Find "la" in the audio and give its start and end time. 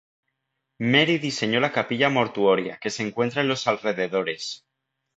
1.59-1.71